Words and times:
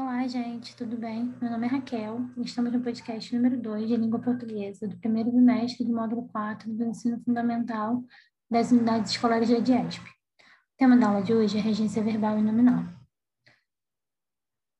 Olá, 0.00 0.28
gente, 0.28 0.76
tudo 0.76 0.96
bem? 0.96 1.34
Meu 1.42 1.50
nome 1.50 1.66
é 1.66 1.70
Raquel 1.70 2.20
e 2.36 2.42
estamos 2.42 2.72
no 2.72 2.80
podcast 2.80 3.34
número 3.34 3.60
2 3.60 3.88
de 3.88 3.96
Língua 3.96 4.20
Portuguesa 4.20 4.86
do 4.86 4.96
primeiro 4.96 5.32
bimestre 5.32 5.84
do 5.84 5.92
módulo 5.92 6.28
4 6.28 6.72
do 6.72 6.84
Ensino 6.84 7.20
Fundamental 7.24 8.04
das 8.48 8.70
Unidades 8.70 9.10
Escolares 9.10 9.48
da 9.48 9.58
DIESP. 9.58 10.08
O 10.08 10.76
tema 10.78 10.96
da 10.96 11.08
aula 11.08 11.20
de 11.20 11.34
hoje 11.34 11.58
é 11.58 11.60
regência 11.60 12.00
verbal 12.00 12.38
e 12.38 12.42
nominal. 12.42 12.84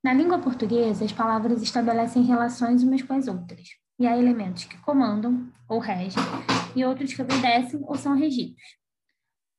Na 0.01 0.13
língua 0.13 0.39
portuguesa, 0.39 1.03
as 1.03 1.11
palavras 1.11 1.61
estabelecem 1.61 2.23
relações 2.23 2.81
umas 2.81 3.01
com 3.01 3.13
as 3.13 3.27
outras, 3.27 3.67
e 3.99 4.07
há 4.07 4.17
elementos 4.17 4.63
que 4.63 4.77
comandam 4.77 5.51
ou 5.67 5.79
regem 5.79 6.23
e 6.73 6.85
outros 6.85 7.13
que 7.13 7.21
obedecem 7.21 7.81
ou 7.83 7.97
são 7.97 8.15
regidos. 8.15 8.63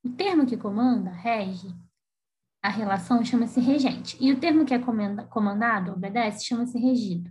O 0.03 0.09
termo 0.09 0.47
que 0.47 0.57
comanda, 0.57 1.11
rege, 1.11 1.69
a 2.63 2.69
relação 2.69 3.25
chama-se 3.25 3.61
regente. 3.61 4.17
E 4.21 4.33
o 4.33 4.39
termo 4.39 4.65
que 4.65 4.75
é 4.75 4.79
comandado, 4.79 5.93
obedece, 5.93 6.45
chama-se 6.45 6.79
regido, 6.79 7.31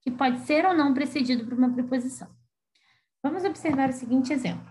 que 0.00 0.10
pode 0.10 0.40
ser 0.40 0.64
ou 0.64 0.74
não 0.74 0.94
precedido 0.94 1.44
por 1.44 1.54
uma 1.54 1.72
preposição. 1.72 2.28
Vamos 3.22 3.44
observar 3.44 3.90
o 3.90 3.92
seguinte 3.92 4.32
exemplo. 4.32 4.70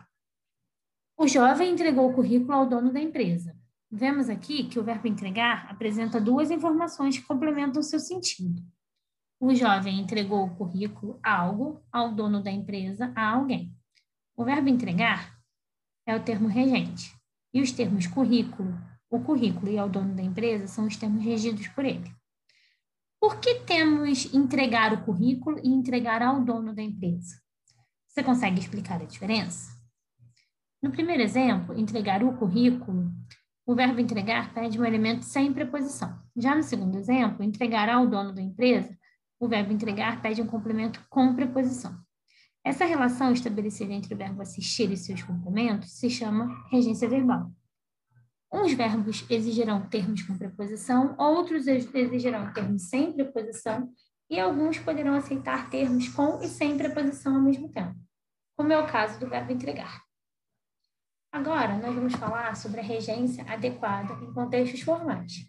O 1.18 1.28
jovem 1.28 1.72
entregou 1.72 2.10
o 2.10 2.14
currículo 2.14 2.54
ao 2.54 2.66
dono 2.66 2.92
da 2.92 3.00
empresa. 3.00 3.56
Vemos 3.92 4.30
aqui 4.30 4.64
que 4.64 4.80
o 4.80 4.84
verbo 4.84 5.08
entregar 5.08 5.70
apresenta 5.70 6.20
duas 6.20 6.50
informações 6.50 7.18
que 7.18 7.26
complementam 7.26 7.84
seu 7.84 8.00
sentido. 8.00 8.62
O 9.40 9.54
jovem 9.54 10.00
entregou 10.00 10.46
o 10.46 10.56
currículo 10.56 11.20
algo 11.24 11.84
ao 11.92 12.14
dono 12.14 12.42
da 12.42 12.52
empresa 12.52 13.12
a 13.16 13.30
alguém. 13.30 13.74
O 14.36 14.44
verbo 14.44 14.70
entregar 14.70 15.38
é 16.06 16.16
o 16.16 16.24
termo 16.24 16.48
regente. 16.48 17.14
E 17.54 17.62
os 17.62 17.72
termos 17.72 18.08
currículo, 18.08 18.78
o 19.10 19.20
currículo 19.20 19.72
e 19.72 19.78
ao 19.78 19.90
dono 19.90 20.14
da 20.16 20.22
empresa 20.22 20.68
são 20.68 20.86
os 20.86 20.96
termos 20.96 21.24
regidos 21.24 21.68
por 21.68 21.84
ele. 21.84 22.12
Por 23.20 23.40
que 23.40 23.56
temos 23.62 24.34
entregar 24.34 24.94
o 24.94 25.04
currículo 25.04 25.60
e 25.60 25.68
entregar 25.68 26.22
ao 26.22 26.42
dono 26.42 26.74
da 26.74 26.82
empresa? 26.82 27.42
Você 28.08 28.24
consegue 28.24 28.60
explicar 28.60 29.02
a 29.02 29.06
diferença? 29.06 29.78
No 30.82 30.92
primeiro 30.92 31.22
exemplo, 31.22 31.78
entregar 31.78 32.24
o 32.24 32.38
currículo, 32.38 33.12
o 33.66 33.76
verbo 33.76 34.00
entregar 34.00 34.54
pede 34.54 34.80
um 34.80 34.86
elemento 34.86 35.26
sem 35.26 35.52
preposição. 35.52 36.18
Já 36.36 36.56
no 36.56 36.64
segundo 36.64 36.98
exemplo, 36.98 37.44
entregar 37.44 37.90
ao 37.90 38.08
dono 38.08 38.34
da 38.34 38.42
empresa, 38.42 38.98
o 39.40 39.48
verbo 39.48 39.74
entregar 39.74 40.22
pede 40.22 40.42
um 40.42 40.48
complemento 40.48 41.06
com 41.10 41.36
preposição. 41.36 41.98
Essa 42.64 42.86
relação 42.86 43.32
estabelecida 43.32 43.94
entre 43.94 44.14
o 44.14 44.18
verbo 44.18 44.42
assistir 44.42 44.92
e 44.92 44.98
seus 44.98 45.22
complementos 45.24 45.92
se 45.92 46.10
chama 46.10 46.68
regência 46.72 47.08
verbal. 47.08 47.52
Uns 48.52 48.74
verbos 48.74 49.26
exigirão 49.30 49.88
termos 49.88 50.24
com 50.24 50.38
preposição, 50.38 51.16
outros 51.18 51.68
exigirão 51.68 52.52
termos 52.52 52.90
sem 52.90 53.14
preposição, 53.14 53.92
e 54.30 54.40
alguns 54.40 54.78
poderão 54.80 55.16
aceitar 55.16 55.70
termos 55.70 56.08
com 56.10 56.42
e 56.42 56.48
sem 56.48 56.78
preposição 56.78 57.36
ao 57.36 57.42
mesmo 57.42 57.70
tempo, 57.70 57.96
como 58.56 58.72
é 58.72 58.78
o 58.78 58.88
caso 58.88 59.20
do 59.20 59.28
verbo 59.28 59.52
entregar. 59.52 60.04
Agora, 61.32 61.78
nós 61.78 61.94
vamos 61.94 62.14
falar 62.14 62.56
sobre 62.56 62.80
a 62.80 62.84
regência 62.84 63.44
adequada 63.52 64.14
em 64.14 64.34
contextos 64.34 64.82
formais. 64.82 65.48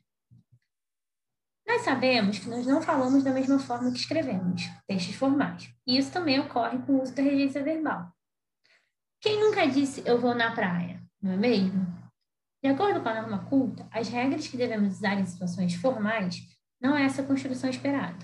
Nós 1.66 1.82
sabemos 1.82 2.38
que 2.38 2.48
nós 2.48 2.66
não 2.66 2.82
falamos 2.82 3.22
da 3.22 3.32
mesma 3.32 3.58
forma 3.58 3.92
que 3.92 3.98
escrevemos, 3.98 4.62
textos 4.86 5.14
formais, 5.14 5.72
e 5.86 5.96
isso 5.96 6.12
também 6.12 6.40
ocorre 6.40 6.78
com 6.80 6.94
o 6.94 7.02
uso 7.02 7.14
da 7.14 7.22
regência 7.22 7.62
verbal. 7.62 8.12
Quem 9.20 9.40
nunca 9.40 9.66
disse 9.66 10.02
eu 10.06 10.18
vou 10.20 10.34
na 10.34 10.54
praia, 10.54 11.02
não 11.22 11.32
é 11.32 11.36
mesmo? 11.36 11.99
De 12.62 12.68
acordo 12.68 13.00
com 13.00 13.08
a 13.08 13.22
norma 13.22 13.44
culta, 13.46 13.88
as 13.90 14.08
regras 14.08 14.46
que 14.46 14.56
devemos 14.56 14.96
usar 14.96 15.18
em 15.18 15.24
situações 15.24 15.74
formais 15.74 16.36
não 16.80 16.96
é 16.96 17.04
essa 17.04 17.22
construção 17.22 17.70
esperada. 17.70 18.18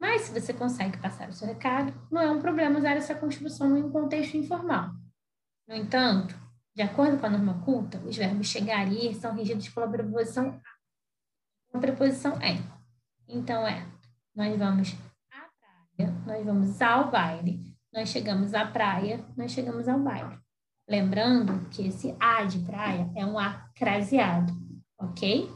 Mas 0.00 0.22
se 0.22 0.38
você 0.38 0.52
consegue 0.52 0.98
passar 0.98 1.28
o 1.28 1.32
seu 1.32 1.46
recado, 1.46 1.92
não 2.10 2.20
é 2.20 2.30
um 2.30 2.40
problema 2.40 2.78
usar 2.78 2.96
essa 2.96 3.14
construção 3.14 3.76
em 3.76 3.82
um 3.82 3.90
contexto 3.90 4.36
informal. 4.36 4.90
No 5.66 5.74
entanto, 5.74 6.34
de 6.74 6.82
acordo 6.82 7.18
com 7.18 7.26
a 7.26 7.30
norma 7.30 7.62
culta, 7.62 7.98
os 7.98 8.16
verbos 8.16 8.48
chegar 8.48 8.90
e 8.90 9.08
ir 9.08 9.14
são 9.14 9.34
regidos 9.34 9.68
pela 9.68 9.88
preposição 9.88 10.60
a, 11.72 11.78
a 11.78 11.80
preposição 11.80 12.40
em. 12.42 12.62
Então 13.28 13.66
é, 13.66 13.86
nós 14.34 14.58
vamos 14.58 14.94
à 15.30 15.48
praia, 15.58 16.12
nós 16.26 16.44
vamos 16.44 16.82
ao 16.82 17.10
baile, 17.10 17.74
nós 17.92 18.08
chegamos 18.08 18.54
à 18.54 18.66
praia, 18.66 19.24
nós 19.36 19.52
chegamos 19.52 19.88
ao 19.88 20.00
baile. 20.00 20.38
Lembrando 20.88 21.68
que 21.70 21.86
esse 21.86 22.14
A 22.20 22.44
de 22.44 22.58
praia 22.60 23.10
é 23.16 23.24
um 23.24 23.38
A 23.38 23.70
craseado, 23.74 24.52
ok? 24.98 25.50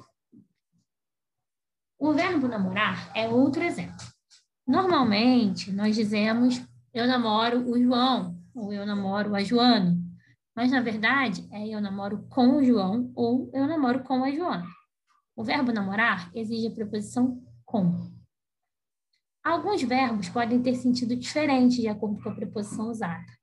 O 1.98 2.12
verbo 2.12 2.48
namorar 2.48 3.10
é 3.14 3.28
outro 3.28 3.62
exemplo. 3.62 4.06
Normalmente, 4.66 5.70
nós 5.72 5.96
dizemos 5.96 6.62
eu 6.94 7.06
namoro 7.06 7.68
o 7.70 7.78
João 7.80 8.42
ou 8.54 8.72
eu 8.72 8.86
namoro 8.86 9.34
a 9.34 9.42
Joana, 9.42 9.96
mas 10.56 10.70
na 10.70 10.80
verdade 10.80 11.46
é 11.52 11.68
eu 11.68 11.80
namoro 11.80 12.26
com 12.28 12.56
o 12.56 12.64
João 12.64 13.12
ou 13.14 13.50
eu 13.52 13.66
namoro 13.66 14.02
com 14.04 14.24
a 14.24 14.30
Joana. 14.30 14.66
O 15.36 15.44
verbo 15.44 15.72
namorar 15.72 16.30
exige 16.34 16.66
a 16.66 16.70
preposição 16.70 17.42
com. 17.64 18.10
Alguns 19.44 19.82
verbos 19.82 20.28
podem 20.28 20.62
ter 20.62 20.74
sentido 20.74 21.14
diferente 21.14 21.80
de 21.80 21.88
acordo 21.88 22.22
com 22.22 22.30
a 22.30 22.34
preposição 22.34 22.88
usada. 22.90 23.37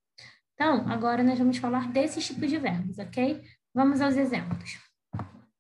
Então, 0.56 0.90
agora 0.90 1.22
nós 1.22 1.38
vamos 1.38 1.58
falar 1.58 1.92
desses 1.92 2.26
tipos 2.26 2.50
de 2.50 2.58
verbos, 2.58 2.98
ok? 2.98 3.44
Vamos 3.74 4.00
aos 4.00 4.16
exemplos. 4.16 4.80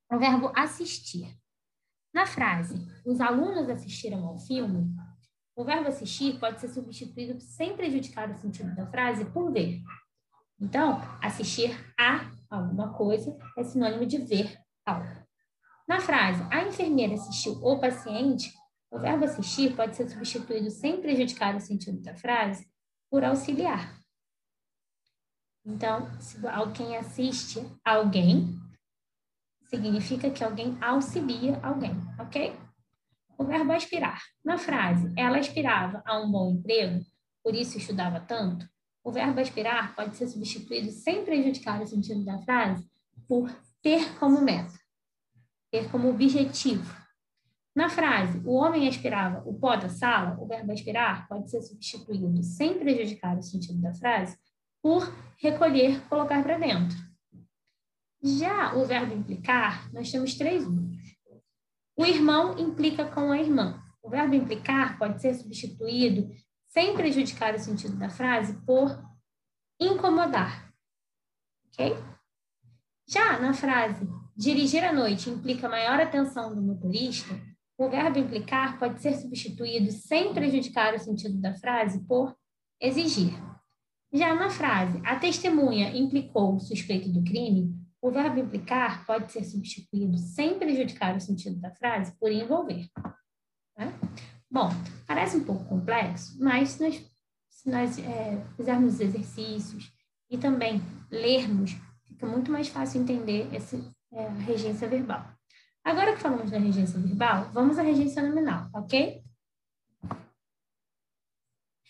O 0.10 0.18
verbo 0.18 0.52
assistir. 0.56 1.38
Na 2.14 2.26
frase, 2.26 2.76
os 3.06 3.20
alunos 3.20 3.70
assistiram 3.70 4.26
ao 4.26 4.40
filme, 4.40 4.96
o 5.54 5.66
verbo 5.66 5.90
assistir 5.90 6.40
pode 6.40 6.62
ser 6.62 6.70
substituído 6.70 7.40
sem 7.42 7.76
prejudicar 7.76 8.30
o 8.30 8.36
sentido 8.36 8.74
da 8.74 8.88
frase 8.88 9.26
por 9.26 9.52
ver. 9.52 9.82
Então, 10.60 11.02
assistir 11.22 11.78
a 12.00 12.32
alguma 12.50 12.94
coisa 12.94 13.38
é 13.58 13.64
sinônimo 13.64 14.06
de 14.06 14.18
ver 14.18 14.58
algo. 14.86 15.26
Na 15.86 16.00
frase, 16.00 16.42
a 16.50 16.64
enfermeira 16.64 17.16
assistiu 17.16 17.54
o 17.62 17.80
paciente, 17.80 18.54
o 18.90 18.98
verbo 18.98 19.26
assistir 19.26 19.76
pode 19.76 19.96
ser 19.96 20.10
substituído 20.10 20.72
sem 20.72 21.02
prejudicar 21.02 21.54
o 21.54 21.60
sentido 21.60 22.02
da 22.02 22.16
frase 22.16 22.66
por 23.10 23.26
auxiliar. 23.26 24.05
Então, 25.66 26.08
se 26.20 26.46
alguém 26.48 26.96
assiste 26.96 27.60
alguém, 27.84 28.56
significa 29.64 30.30
que 30.30 30.44
alguém 30.44 30.78
auxilia 30.80 31.60
alguém, 31.64 31.94
ok? 32.20 32.56
O 33.38 33.44
verbo 33.44 33.74
aspirar. 33.74 34.22
Na 34.44 34.58
frase, 34.58 35.12
ela 35.18 35.40
aspirava 35.40 36.04
a 36.06 36.20
um 36.22 36.32
bom 36.32 36.52
emprego, 36.52 37.04
por 37.44 37.56
isso 37.56 37.78
estudava 37.78 38.20
tanto, 38.20 38.70
o 39.06 39.12
verbo 39.12 39.40
aspirar 39.40 39.96
pode 39.96 40.16
ser 40.16 40.28
substituído 40.28 40.90
sem 40.90 41.24
prejudicar 41.24 41.80
o 41.80 41.86
sentido 41.86 42.26
da 42.26 42.40
frase 42.40 42.90
por 43.28 43.52
ter 43.82 44.18
como 44.18 44.42
meta, 44.42 44.74
ter 45.72 45.90
como 45.92 46.10
objetivo. 46.10 46.92
Na 47.76 47.88
frase, 47.88 48.40
o 48.46 48.54
homem 48.54 48.88
aspirava 48.88 49.48
o 49.48 49.54
pó 49.54 49.76
da 49.76 49.90
sala, 49.90 50.36
o 50.40 50.48
verbo 50.48 50.72
aspirar 50.72 51.28
pode 51.28 51.52
ser 51.52 51.62
substituído 51.62 52.42
sem 52.42 52.80
prejudicar 52.80 53.38
o 53.38 53.44
sentido 53.44 53.80
da 53.80 53.94
frase 53.94 54.38
por 54.86 55.12
recolher, 55.40 56.00
colocar 56.08 56.44
para 56.44 56.60
dentro. 56.60 56.96
Já 58.22 58.76
o 58.76 58.86
verbo 58.86 59.16
implicar, 59.16 59.92
nós 59.92 60.12
temos 60.12 60.36
três 60.36 60.64
usos. 60.64 61.18
O 61.98 62.06
irmão 62.06 62.56
implica 62.60 63.04
com 63.04 63.32
a 63.32 63.40
irmã. 63.40 63.84
O 64.00 64.12
verbo 64.12 64.36
implicar 64.36 65.00
pode 65.00 65.20
ser 65.20 65.34
substituído, 65.34 66.32
sem 66.68 66.94
prejudicar 66.96 67.56
o 67.56 67.60
sentido 67.60 67.98
da 67.98 68.12
frase, 68.12 68.64
por 68.64 68.96
incomodar. 69.80 70.72
Ok? 71.70 71.96
Já 73.08 73.40
na 73.40 73.56
frase 73.56 74.08
dirigir 74.38 74.84
à 74.84 74.94
noite 74.94 75.32
implica 75.32 75.68
maior 75.68 76.00
atenção 76.00 76.54
do 76.54 76.62
motorista, 76.62 77.34
o 77.76 77.90
verbo 77.90 78.20
implicar 78.20 78.78
pode 78.78 79.02
ser 79.02 79.16
substituído, 79.16 79.92
sem 79.92 80.32
prejudicar 80.32 80.94
o 80.94 81.00
sentido 81.00 81.42
da 81.42 81.56
frase, 81.56 82.06
por 82.06 82.38
exigir. 82.80 83.34
Já 84.16 84.34
na 84.34 84.50
frase, 84.50 85.02
a 85.04 85.18
testemunha 85.18 85.90
implicou 85.90 86.56
o 86.56 86.60
suspeito 86.62 87.10
do 87.10 87.22
crime, 87.22 87.76
o 88.02 88.10
verbo 88.10 88.40
implicar 88.40 89.06
pode 89.06 89.30
ser 89.30 89.44
substituído 89.44 90.18
sem 90.18 90.58
prejudicar 90.58 91.18
o 91.18 91.20
sentido 91.20 91.60
da 91.60 91.70
frase 91.72 92.16
por 92.18 92.32
envolver. 92.32 92.88
Né? 93.78 93.94
Bom, 94.50 94.70
parece 95.06 95.36
um 95.36 95.44
pouco 95.44 95.66
complexo, 95.66 96.42
mas 96.42 96.70
se 96.70 96.82
nós, 96.82 97.12
se 97.50 97.70
nós 97.70 98.00
é, 98.00 98.42
fizermos 98.56 98.94
os 98.94 99.00
exercícios 99.02 99.92
e 100.30 100.38
também 100.38 100.82
lermos, 101.12 101.76
fica 102.06 102.26
muito 102.26 102.50
mais 102.50 102.70
fácil 102.70 103.02
entender 103.02 103.54
essa 103.54 103.76
é, 104.14 104.30
regência 104.46 104.88
verbal. 104.88 105.30
Agora 105.84 106.14
que 106.14 106.22
falamos 106.22 106.50
da 106.50 106.58
regência 106.58 106.98
verbal, 106.98 107.52
vamos 107.52 107.78
à 107.78 107.82
regência 107.82 108.24
nominal, 108.24 108.70
ok? 108.74 109.22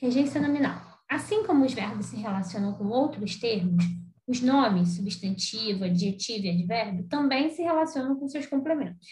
Regência 0.02 0.42
nominal. 0.42 0.85
Assim 1.10 1.46
como 1.46 1.66
os 1.66 1.74
verbos 1.74 2.08
se 2.08 2.16
relacionam 2.16 2.74
com 2.74 2.88
outros 2.88 3.36
termos, 3.36 3.84
os 4.28 4.42
nomes, 4.42 4.96
substantivo, 4.96 5.84
adjetivo 5.84 6.46
e 6.46 6.50
advérbio, 6.50 7.08
também 7.08 7.50
se 7.50 7.62
relacionam 7.62 8.16
com 8.20 8.28
seus 8.28 8.48
complementos. 8.48 9.08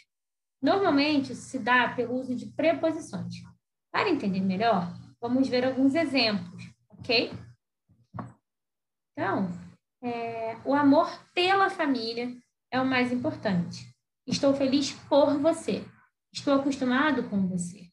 Normalmente, 0.61 1.33
isso 1.33 1.43
se 1.43 1.59
dá 1.59 1.93
pelo 1.93 2.15
uso 2.15 2.35
de 2.35 2.47
preposições. 2.47 3.35
Para 3.91 4.09
entender 4.09 4.41
melhor, 4.41 4.91
vamos 5.21 5.47
ver 5.47 5.65
alguns 5.65 5.93
exemplos, 5.93 6.63
ok? 6.89 7.31
Então, 9.11 9.49
é, 10.01 10.57
o 10.65 10.73
amor 10.73 11.07
pela 11.33 11.69
família 11.69 12.35
é 12.71 12.81
o 12.81 12.85
mais 12.85 13.11
importante. 13.11 13.93
Estou 14.25 14.53
feliz 14.53 14.93
por 15.07 15.37
você. 15.37 15.85
Estou 16.33 16.55
acostumado 16.55 17.29
com 17.29 17.47
você. 17.47 17.87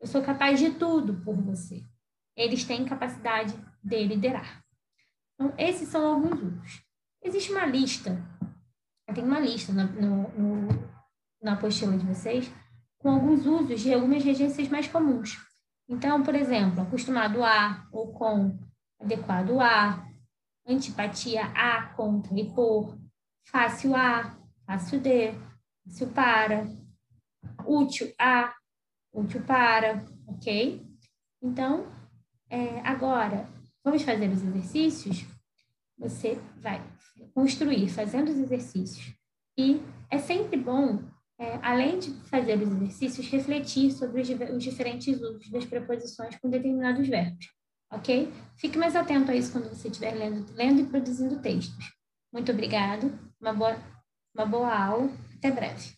Eu 0.00 0.06
sou 0.06 0.22
capaz 0.22 0.60
de 0.60 0.70
tudo 0.72 1.20
por 1.24 1.34
você. 1.36 1.82
Eles 2.38 2.64
têm 2.64 2.84
capacidade 2.84 3.52
de 3.82 4.04
liderar. 4.04 4.64
Então, 5.34 5.52
esses 5.58 5.88
são 5.88 6.06
alguns 6.06 6.40
usos. 6.40 6.82
Existe 7.20 7.50
uma 7.50 7.66
lista, 7.66 8.24
tem 9.12 9.24
uma 9.24 9.40
lista 9.40 9.72
no, 9.72 9.84
no, 10.00 10.28
no, 10.38 10.90
na 11.42 11.54
apostila 11.54 11.98
de 11.98 12.06
vocês, 12.06 12.50
com 12.96 13.10
alguns 13.10 13.44
usos 13.44 13.80
de 13.80 13.92
algumas 13.92 14.22
regências 14.22 14.68
mais 14.68 14.86
comuns. 14.86 15.36
Então, 15.88 16.22
por 16.22 16.34
exemplo, 16.34 16.80
acostumado 16.80 17.42
a 17.42 17.86
ou 17.90 18.12
com, 18.12 18.56
adequado 19.00 19.58
a, 19.60 20.06
antipatia 20.66 21.46
a, 21.46 21.88
contra 21.94 22.38
e 22.38 22.52
por, 22.54 22.96
fácil 23.48 23.96
a, 23.96 24.38
fácil 24.64 25.00
de, 25.00 25.32
fácil 25.84 26.08
para, 26.12 26.68
útil 27.66 28.12
a, 28.18 28.54
útil 29.12 29.42
para, 29.44 30.04
ok? 30.26 30.86
Então, 31.42 31.97
é, 32.50 32.80
agora, 32.80 33.48
vamos 33.84 34.02
fazer 34.02 34.28
os 34.30 34.42
exercícios? 34.42 35.24
Você 35.98 36.38
vai 36.60 36.82
construir 37.34 37.88
fazendo 37.88 38.30
os 38.30 38.38
exercícios. 38.38 39.14
E 39.56 39.82
é 40.10 40.18
sempre 40.18 40.56
bom, 40.56 41.02
é, 41.38 41.58
além 41.62 41.98
de 41.98 42.10
fazer 42.28 42.60
os 42.60 42.72
exercícios, 42.72 43.28
refletir 43.28 43.92
sobre 43.92 44.22
os, 44.22 44.28
os 44.28 44.62
diferentes 44.62 45.20
usos 45.20 45.50
das 45.50 45.64
preposições 45.64 46.36
com 46.36 46.48
determinados 46.48 47.08
verbos 47.08 47.46
ok? 47.90 48.32
Fique 48.56 48.78
mais 48.78 48.94
atento 48.94 49.30
a 49.30 49.34
isso 49.34 49.52
quando 49.52 49.68
você 49.68 49.88
estiver 49.88 50.12
lendo, 50.12 50.52
lendo 50.54 50.80
e 50.80 50.86
produzindo 50.86 51.40
textos. 51.40 51.92
Muito 52.32 52.52
obrigado, 52.52 53.18
uma 53.40 53.52
boa, 53.52 53.76
uma 54.34 54.46
boa 54.46 54.74
aula, 54.74 55.10
até 55.36 55.50
breve. 55.50 55.97